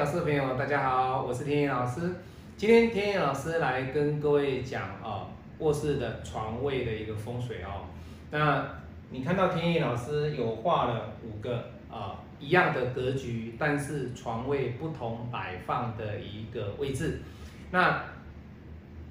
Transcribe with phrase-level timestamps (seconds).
[0.00, 2.00] 各位天野老师的朋友，大家好，我是天野老师。
[2.56, 5.28] 今天天野老师来跟各位讲啊，
[5.58, 7.84] 卧室的床位的一个风水哦。
[8.30, 8.66] 那
[9.10, 17.20] 你看到天野老师有画了五个啊一样的格局，但是床位不同摆放的一个位置。
[17.70, 18.02] 那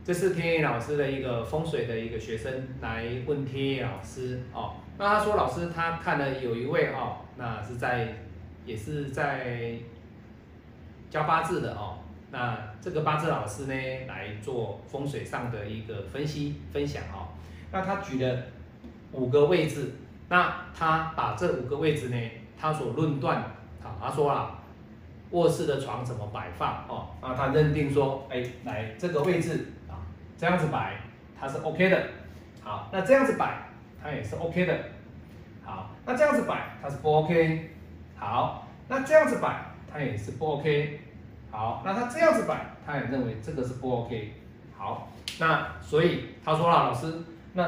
[0.03, 4.73] 这是天野老师的一个风水的一个学生来问天野老师哦。
[4.97, 8.15] 那他说老师他看了有一位哦，那是在
[8.65, 9.77] 也是在。
[11.09, 11.97] 教八字的哦，
[12.31, 13.73] 那这个八字老师呢
[14.07, 17.33] 来做风水上的一个分析分享哦。
[17.71, 18.43] 那他举了
[19.11, 19.91] 五个位置，
[20.29, 23.37] 那他把这五个位置呢，他所论断
[23.83, 24.59] 啊，他说啊，
[25.31, 27.07] 卧室的床怎么摆放哦？
[27.21, 29.97] 那他认定说，哎，来这个位置啊，
[30.37, 30.95] 这样子摆
[31.39, 32.03] 它是 OK 的。
[32.61, 33.67] 好，那这样子摆
[34.01, 34.77] 它也是 OK 的。
[35.63, 37.71] 好，那这样子摆它是不 OK。
[38.15, 39.68] 好，那这样子摆。
[39.91, 40.99] 他也是不 OK，
[41.49, 44.33] 好，那他这样子摆，他也认为这个是不 OK，
[44.77, 47.11] 好，那所以他说了，老师，
[47.53, 47.67] 那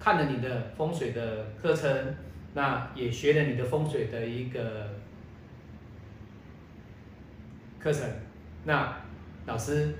[0.00, 2.14] 看了你的风水的课程，
[2.54, 4.88] 那也学了你的风水的一个
[7.78, 8.08] 课程，
[8.64, 8.96] 那
[9.46, 9.94] 老师，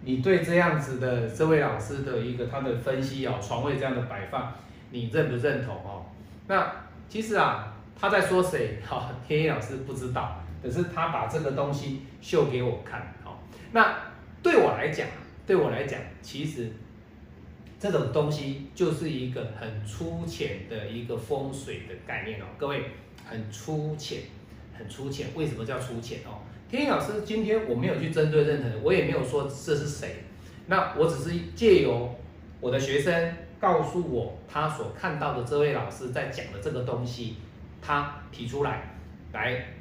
[0.00, 4.52] 你对这样子的这位老师的一个他的分析哦，床位这样的摆放，
[4.90, 6.06] 你认不认同哦？
[6.48, 6.72] 那
[7.08, 7.68] 其实啊。
[8.02, 8.78] 他在说谁？
[8.84, 13.14] 好，天一老师不知道，可是他把这个东西秀给我看。
[13.22, 13.96] 好，那
[14.42, 15.06] 对我来讲，
[15.46, 16.68] 对我来讲，其实
[17.78, 22.44] 这种东西就是一个很粗浅的一个风水的概念哦。
[22.58, 22.86] 各位，
[23.24, 24.22] 很粗浅，
[24.76, 25.28] 很粗浅。
[25.36, 26.42] 为什么叫粗浅哦？
[26.68, 30.24] 天一老师今天我没有去针对任何人，我也没有说这是谁。
[30.66, 32.12] 那我只是借由
[32.60, 37.36] 我的学生告诉我他所看到的这位老师在讲的这个东西。
[37.82, 38.94] 他提出来
[39.32, 39.74] 来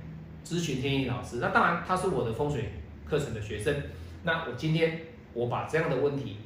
[0.43, 2.71] 咨询天意老师，那当然他是我的风水
[3.07, 3.73] 课程的学生。
[4.23, 4.99] 那我今天
[5.33, 6.37] 我把这样的问题，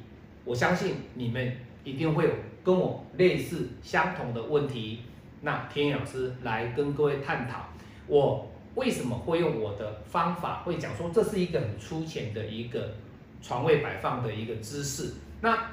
[0.44, 2.30] 我相信你们一定会有
[2.62, 5.00] 跟我类似相同的问题。
[5.40, 7.68] 那天意老师来跟各位探讨，
[8.06, 12.94] 我为什么会用我的方法，会讲说这是一个很粗浅的一个
[13.40, 15.14] 床位摆放的一个姿势。
[15.40, 15.70] 那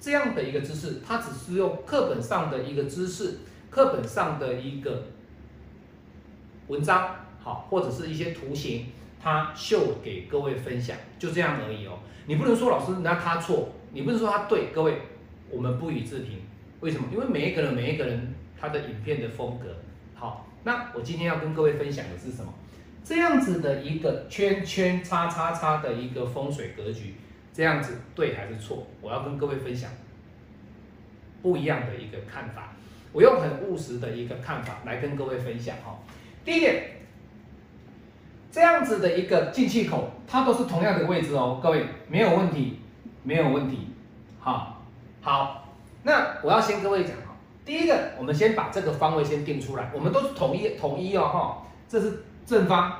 [0.00, 5.02] 这样的一个姿势，它只是用课本上的一个姿势，课本上的一个。
[6.68, 8.86] 文章好，或者是一些图形，
[9.22, 11.98] 他秀给各位分享，就这样而已哦。
[12.26, 14.98] 你不能说老师那他错，你不能说他对，各位
[15.50, 16.38] 我们不予置评。
[16.80, 17.06] 为什么？
[17.12, 19.74] 因为每一个人每一个人他的影片的风格
[20.14, 20.46] 好。
[20.64, 22.52] 那我今天要跟各位分享的是什么？
[23.04, 27.14] 这样子的一个圈圈叉叉叉的一个风水格局，
[27.54, 28.84] 这样子对还是错？
[29.00, 29.88] 我要跟各位分享
[31.40, 32.72] 不一样的一个看法。
[33.12, 35.96] 我用很务实的一个看法来跟各位分享哈。
[36.46, 36.90] 第一点，
[38.52, 42.78] 这样子的一个进气口，它都是同样的位置哦，各位没有问题，
[43.24, 43.88] 没有问题，
[44.38, 44.80] 好，
[45.20, 45.64] 好，
[46.04, 52.92] 那我要先各位讲哦，第一个，我们先把这个方位先定出来，我们都是统一统一哦哈，这是正方，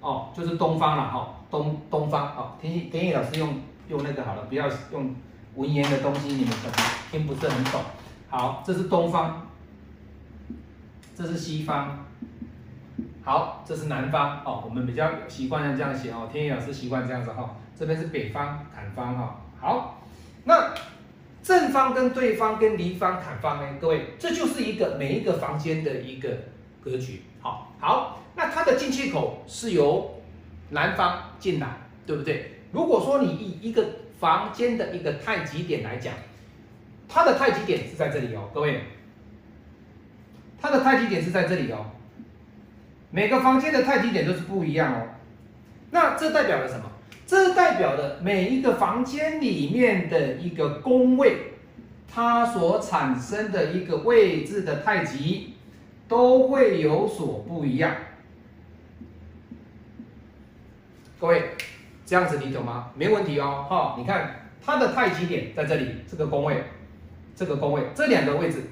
[0.00, 5.14] 哦，就是东方了哈，东东方，哦，田毅田毅老师用用那个好了，不要用
[5.54, 6.74] 文言的东西，你们可能
[7.12, 7.80] 听不是很懂，
[8.28, 9.46] 好，这是东方，
[11.14, 12.06] 这是西方。
[13.24, 16.28] 好，这是南方哦，我们比较习惯这样写哦。
[16.32, 19.40] 天野老师习惯这样子哈，这边是北方坎方哈。
[19.60, 20.02] 好，
[20.42, 20.74] 那
[21.40, 23.78] 正方跟对方跟离方坎方呢？
[23.80, 26.30] 各位，这就是一个每一个房间的一个
[26.82, 27.22] 格局。
[27.40, 30.20] 好，好，那它的进气口是由
[30.70, 31.68] 南方进来，
[32.04, 32.58] 对不对？
[32.72, 33.86] 如果说你以一个
[34.18, 36.12] 房间的一个太极点来讲，
[37.08, 38.82] 它的太极点是在这里哦，各位，
[40.60, 41.86] 它的太极点是在这里哦。
[43.14, 45.06] 每个房间的太极点都是不一样哦，
[45.90, 46.90] 那这代表了什么？
[47.26, 51.52] 这代表的每一个房间里面的一个宫位，
[52.08, 55.54] 它所产生的一个位置的太极
[56.08, 57.94] 都会有所不一样。
[61.20, 61.50] 各位，
[62.06, 62.90] 这样子你懂吗？
[62.96, 66.64] 没问题哦，哈，你看它的太极点在这里，这个宫位，
[67.36, 68.62] 这个宫位，这两个位置，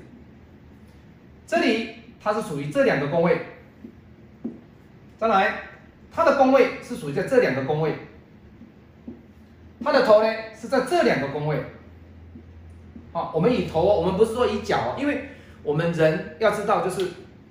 [1.46, 3.38] 这里它是属于这两个宫位。
[5.20, 5.64] 再来，
[6.10, 7.94] 它的宫位是属于在这两个宫位，
[9.84, 10.28] 它的头呢
[10.58, 11.62] 是在这两个宫位。
[13.12, 15.28] 好，我们以头，我们不是说以脚，因为
[15.62, 17.06] 我们人要知道，就是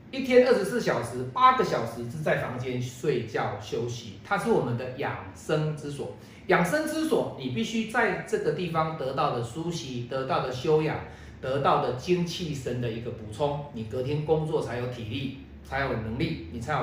[0.10, 6.14] 一天二十四小时，八个小时是在房间睡觉休息，它是我们的养生之所。
[6.48, 10.98] 养生之所，你必须在这个地方得到的梳洗，得到的修养，
[11.40, 16.80] 得到的精气神的一个补充，你隔天工作才有体力，才有能力，你才有。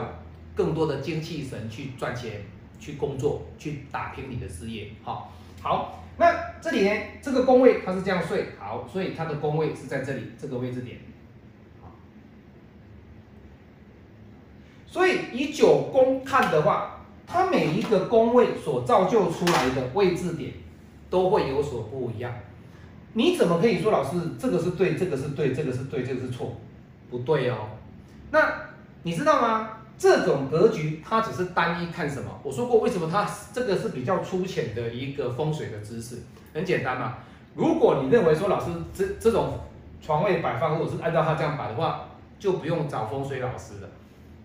[0.57, 2.41] 更多的精气神去赚钱、
[2.81, 4.89] 去工作、去打拼你的事业。
[5.05, 5.31] 好，
[5.63, 6.91] 好，那这里呢，
[7.23, 10.97] 这个宫位它是这样睡，好，所以它的宫位是在这里这个位置点。
[14.87, 20.55] 所以以九宫看的话，它每一个宫位所造就出来的位置点
[21.11, 22.33] 都会有所不一样。
[23.13, 26.57] 你怎么可以说老师这个是对，这个是对，这个是对，这个是错？
[27.11, 27.69] 不对哦。
[28.31, 28.53] 那
[29.03, 29.71] 你知道吗？
[29.99, 32.31] 这种格局它只是单一看什么？
[32.43, 36.17] 我说过为什么它这个是比较粗浅的一个风水的知识？
[36.53, 37.15] 很简单嘛。
[37.55, 39.59] 如果你认为说老师这这种
[40.03, 42.09] 床位摆放，如果是按照他这样摆的话，
[42.39, 43.89] 就不用找风水老师了。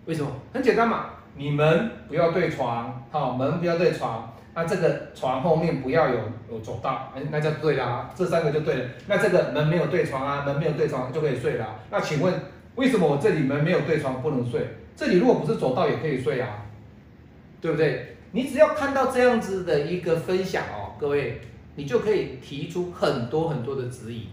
[0.06, 0.30] 为什么？
[0.52, 6.18] 很简单嘛，你门不要对床，好，门不要对床，那这个床后面不要有
[6.50, 8.90] 有走道，哎，那就对了，这三个就对了。
[9.06, 11.66] 那这个门没有对床啊，门没有对床就可以睡了。
[11.90, 12.32] 那请问，
[12.74, 14.66] 为什么我这里门没有对床不能睡？
[14.96, 16.66] 这里如果不是走道也可以睡啊，
[17.60, 18.16] 对不对？
[18.32, 21.40] 你只要看到这样子的一个分享哦，各位，
[21.76, 24.28] 你就可以提出很多很多的质疑。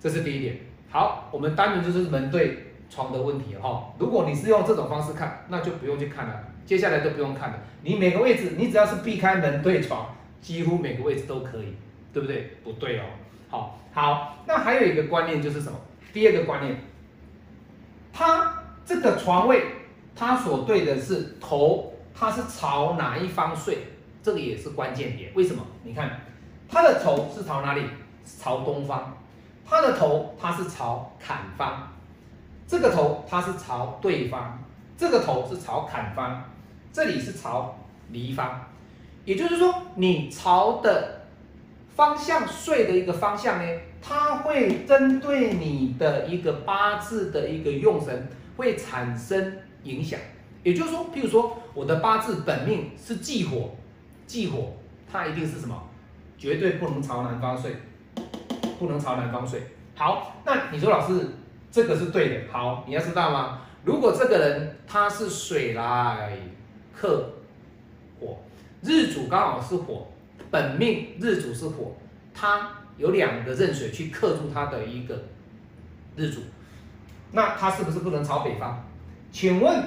[0.00, 0.58] 这是第一点。
[0.90, 2.62] 好，我们单纯就是门对。
[2.88, 7.58] 床的问题哈，如果你是用这种方式看，那就不用去看了，接下来都不用看了。
[7.82, 11.74] 你每个位置，你只要是避开门对床，几乎每个位置都可以，
[12.12, 12.52] 对不对？
[12.62, 13.02] 不对哦。
[13.48, 15.76] 好，好，那还有一个观念就是什么？
[16.12, 16.76] 第二个观念，
[18.12, 18.55] 它
[18.86, 19.64] 这个床位，
[20.14, 23.78] 它所对的是头，它是朝哪一方睡？
[24.22, 25.32] 这个也是关键点。
[25.34, 25.62] 为什么？
[25.82, 26.20] 你看，
[26.68, 27.82] 它的头是朝哪里？
[28.24, 29.16] 朝东方。
[29.68, 31.92] 它的头，它是朝坎方。
[32.68, 34.58] 这个头它是朝对方，
[34.96, 36.42] 这个头是朝坎方，
[36.92, 37.76] 这里是朝
[38.10, 38.60] 离方，
[39.24, 41.22] 也就是说你朝的
[41.94, 50.18] 方向睡的一个方向呢，它会针对你的一个八字的一个用神会产生影响。
[50.62, 53.70] 也就是说，譬如说我的八字本命是忌火，
[54.26, 54.72] 忌火
[55.10, 55.88] 它一定是什么？
[56.36, 57.76] 绝对不能朝南方睡，
[58.78, 59.62] 不能朝南方睡。
[59.94, 61.28] 好，那你说老师？
[61.70, 62.52] 这个是对的。
[62.52, 63.62] 好，你要知道吗？
[63.84, 66.36] 如果这个人他是水来
[66.94, 67.30] 克
[68.18, 68.38] 火，
[68.82, 70.08] 日主刚好是火，
[70.50, 71.94] 本命日主是火，
[72.34, 75.24] 他有两个壬水去克住他的一个
[76.16, 76.40] 日主，
[77.32, 78.74] 那他是不是不能朝北方？
[79.30, 79.82] 请问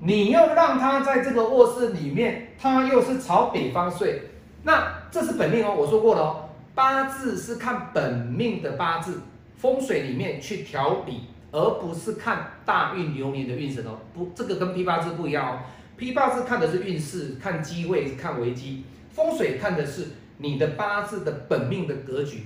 [0.00, 4.22] 你要让他在这个卧室里面，他又是朝北方睡，
[4.62, 5.74] 那这是本命哦。
[5.76, 9.20] 我说过了哦，八字是看本命的八字。
[9.56, 13.98] 风水里面去调理，而不是看大运流年的运势哦。
[14.12, 15.58] 不，这个跟批八字不一样哦。
[15.96, 18.84] 批八字看的是运势，看机会，看危机。
[19.10, 22.44] 风水看的是你的八字的本命的格局。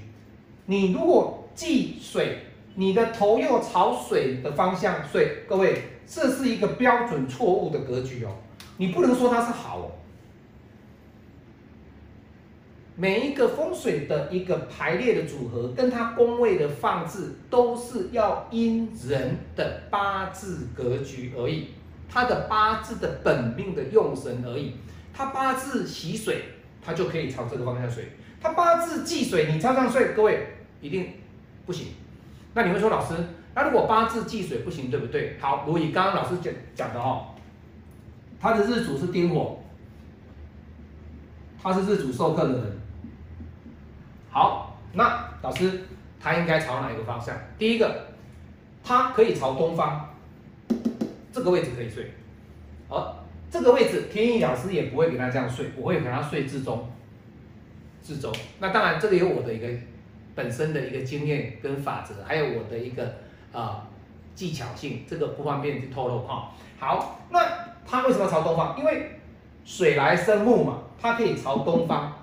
[0.67, 2.39] 你如果忌水，
[2.79, 8.31] 你的头又朝水的方向睡，各位，这是一个标准错误的格局哦。
[8.77, 9.91] 你不能说它是好哦。
[12.95, 21.71] 每一个风水的一个排列的组合，跟它宫位的放置，都是要因人的八字格局而已，
[22.09, 24.75] 他的八字的本命的用神而已。
[25.13, 26.45] 他八字喜水，
[26.81, 28.05] 他就可以朝这个方向睡；
[28.41, 30.47] 他八字忌水，你朝上睡，各位
[30.81, 31.09] 一定
[31.67, 31.89] 不行。
[32.59, 33.15] 那你会说，老师，
[33.55, 35.37] 那如果八字忌水不行，对不对？
[35.41, 37.27] 好，如以刚刚老师讲讲的哦，
[38.41, 39.63] 他的日主是丁火，
[41.63, 42.81] 他是日主受克的人。
[44.29, 45.85] 好，那老师
[46.19, 47.33] 他应该朝哪一个方向？
[47.57, 48.09] 第一个，
[48.83, 50.01] 他可以朝东方，
[51.33, 52.13] 这个位置可以睡。
[52.89, 56.91] 好，这个位置天意老师也不会给他这样睡，我会给他睡至中，
[58.03, 58.35] 至中。
[58.59, 59.69] 那当然，这个有我的一个
[60.39, 63.17] 本身的一个经验跟法则，还有我的一个
[63.53, 63.89] 啊
[64.37, 66.55] 技巧性，这个不方便去透露哈。
[66.79, 67.41] 好，那
[67.85, 68.79] 他为什么朝东方？
[68.79, 69.19] 因为
[69.65, 72.23] 水来生木嘛，它可以朝东方。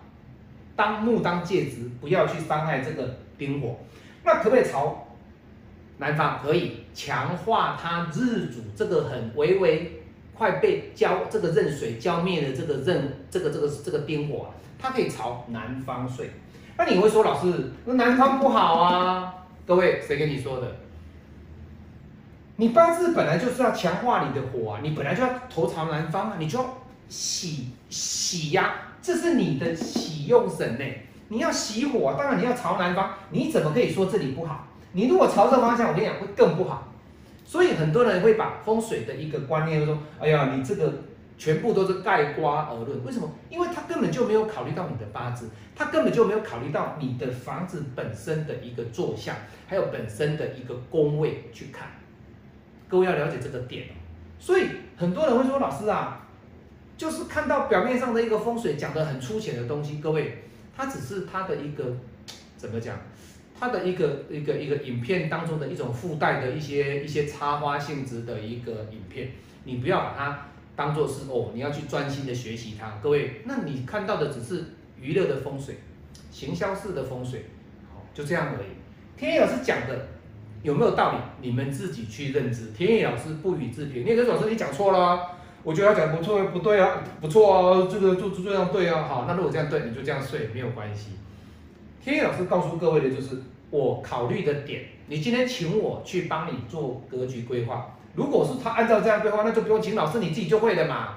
[0.78, 3.76] 当木当介质，不要去伤害这个丁火。
[4.24, 5.08] 那可不可以朝
[5.98, 6.40] 南方？
[6.42, 10.02] 可以强化它日主这个很微微
[10.34, 16.30] 快被浇这个壬水浇灭的这个壬这个这个这个丁火，它可以朝南方睡。
[16.78, 19.34] 那你会说老师，那南方不好啊？
[19.66, 20.76] 各位谁跟你说的？
[22.58, 26.66] 你八字本来就是要强化你的火啊，你本来就要头朝南方啊，你就要
[27.10, 28.76] 喜喜呀。
[29.02, 30.86] 这是你的喜用神呢，
[31.28, 33.12] 你要喜火，当然你要朝南方。
[33.30, 34.68] 你怎么可以说这里不好？
[34.94, 36.88] 你如果朝这方向，我跟你讲会更不好。
[37.46, 40.92] 所以很多人会把风水的一个观念说：“哎呀，你这个
[41.38, 43.30] 全部都是盖瓜而论。”为什么？
[43.50, 49.36] 因为他根本就没有考虑到你的八字，他根本就没有考虑到你的房子本身的一个坐向，
[49.68, 51.88] 还有本身的一个宫位去看。
[52.88, 53.88] 各位要了解这个点。
[54.40, 56.28] 所以很多人会说，老师啊，
[56.98, 60.44] 就是看到表面上的一个风水讲的很粗浅的东西，各位，
[60.76, 61.96] 它只是它的一个
[62.58, 62.98] 怎么讲？
[63.58, 69.32] 它的一个一个一个影片当中的一种附带的一些一些插花性质的一个影片，
[69.64, 74.64] 你不要把它当做是哦，你要去专心的学习它，各位，那你看到的只是
[75.00, 75.76] 娱乐的风水，
[76.32, 77.46] 行销式的风水，
[77.94, 78.68] 好，就这样而已。
[79.18, 80.08] 天野老师讲的
[80.62, 81.18] 有没有道理？
[81.48, 82.72] 你们自己去认知。
[82.72, 84.04] 天野老师不予置评。
[84.06, 85.30] 那个老师你讲错了，
[85.64, 91.12] 我觉得他讲不错，不对啊，不错啊，这个就就这样对啊，好，那如果这样对，你就这样睡，没有关系。
[92.04, 94.84] 天野老师告诉各位的就是我考虑的点。
[95.08, 101.16] 你今天请我去帮你做格局规划，如果是他按照这样规划，那就不用请老师，你自己就会了嘛。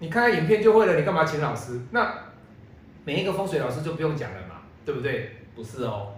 [0.00, 1.80] 你看看影片就会了，你干嘛请老师？
[1.90, 2.12] 那
[3.04, 5.36] 每一个风水老师就不用讲了嘛，对不对？
[5.54, 6.14] 不是哦，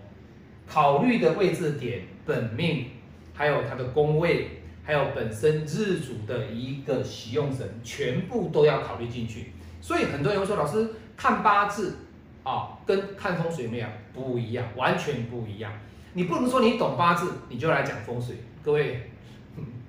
[0.66, 2.86] 考虑的位置点、本命，
[3.34, 9.52] 还有他的宫位，还有本身日主的一个喜用神，全部都要考虑进去。
[9.80, 11.96] 所以很多人会说，老师看八字。
[12.42, 15.70] 啊，跟看风水没有不一样，完全不一样。
[16.14, 19.10] 你不能说你懂八字，你就来讲风水，各位，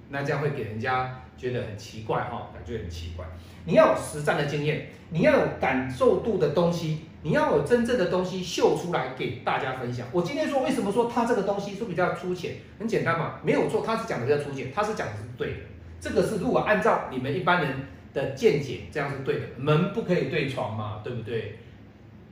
[0.09, 3.25] 那这样会给人家觉得很奇怪哈，感觉很奇怪。
[3.65, 10.07] 你要有实战的经验，你要有感受度的东西，你要有真正的东西秀出来给大家分享。
[10.11, 15.59] 我今天说为什么说他这个东西是比较粗浅，很简单嘛，没有错，他是讲的比较粗浅，他是讲的是对的。
[15.99, 17.75] 这个是如果按照你们一般人
[18.13, 19.45] 的见解，这样是对的。
[19.57, 21.59] 门不可以对床嘛，对不对？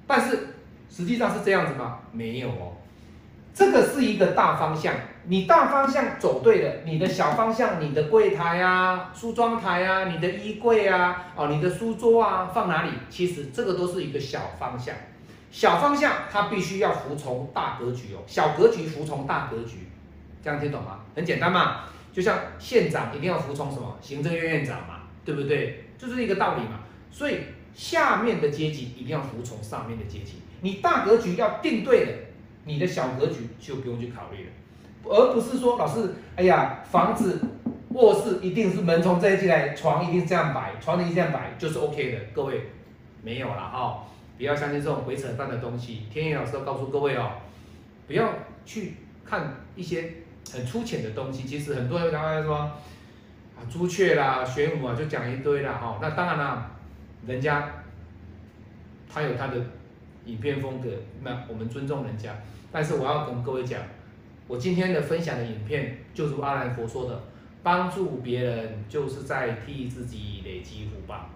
[0.08, 0.48] 但是
[0.90, 2.00] 实际上是这样子吗？
[2.12, 2.76] 没有哦，
[3.60, 4.94] 这个是一个大方向，
[5.26, 12.92] 你大方向走对了，你的小方向，你的柜台啊、梳妆台啊、你的衣柜啊、哦、你的书桌啊放哪里？
[13.10, 14.96] 其实这个都是一个小方向，
[15.52, 19.90] 小方向它必须要服从大格局哦，小格局服从大格局，
[20.42, 21.00] 这样听懂吗？
[21.14, 21.82] 很简单嘛，
[22.14, 25.90] 就像县长一定要服从什么行政院院长嘛，对不对？
[25.98, 26.80] 就是一个道理嘛，
[27.12, 27.40] 所以。
[27.76, 32.12] 下面的阶级一定要服从上面的阶级，你大格局要定对了，
[32.66, 34.52] 你的小格局就不用去考虑了，
[35.06, 37.40] 而不是说老师，哎呀，房子
[37.90, 42.70] 卧室一定是门从这一进来，床一定是这样摆，床一定这样摆就是 OK 的，各位
[43.24, 44.06] 没有了哈，
[44.38, 46.04] 不要相信这种鬼扯淡的东西。
[46.12, 47.32] 天野老师都告诉各位哦，
[48.08, 48.30] 不要
[48.66, 50.14] 去看一些
[50.54, 52.78] 很粗浅的东西，其实很多人讲来说啊
[53.70, 56.72] 朱雀啦、玄武啊，就讲一堆啦哈，那当然啦。
[57.28, 57.70] 人家
[59.14, 59.58] 他有他的
[60.30, 60.90] 影片风格，
[61.24, 62.36] 那我们尊重人家。
[62.72, 63.82] 但是我要跟各位讲，
[64.48, 67.22] 我今天的分享的影片，就如阿兰佛说的，
[67.64, 71.30] 帮助别人就是在替自己累积福报。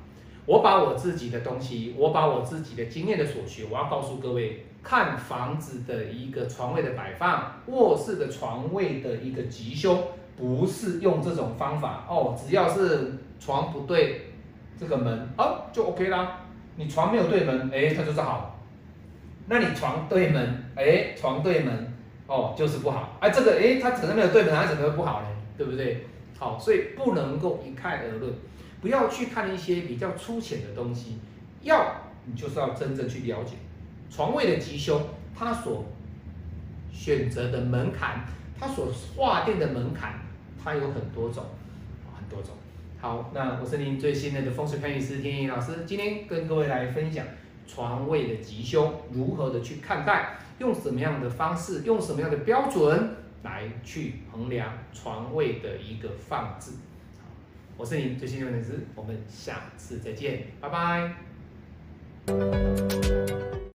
[0.45, 10.01] 我把我自己的东西，我把我自己的经验的所学，我要告诉各位，看房子的一个床位的摆放，卧室的床位的一个吉凶，
[10.38, 14.29] 不是用这种方法哦，只要是床不对。
[14.75, 16.39] 这个门哦，就 OK 啦。
[16.75, 18.52] 你床没有对门，哎，它就是好。
[19.47, 21.93] 那你床对门，哎，床对门，
[22.27, 23.17] 哦，就是不好。
[23.19, 25.27] 哎，这个哎，它可能没有对门，它怎么会不好呢？
[25.57, 26.05] 对不对？
[26.38, 28.33] 好，所以不能够一概而论，
[28.81, 31.19] 不要去看一些比较粗浅的东西。
[31.62, 31.95] 要
[32.25, 33.55] 你就是要真正去了解
[34.09, 35.01] 床位的吉凶，
[35.35, 35.85] 它所
[36.91, 38.25] 选择的门槛，
[38.59, 40.13] 它所划定的门槛，
[40.62, 41.43] 它有很多种，
[42.17, 42.55] 很多种。
[43.00, 47.25] 好，那我是您最信任的风水配运师天意老师，今天跟各位来分享
[47.67, 56.72] 床位的吉凶如何的去看待，用什么样的方式，用什么样的标准来去衡量床位的一个放置。
[57.75, 61.15] 我是您最信任的师，我们下次再见，拜拜。